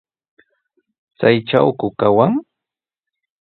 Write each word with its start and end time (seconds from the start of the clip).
¿Chaytrawku 1.19 1.87
kawan? 1.99 2.33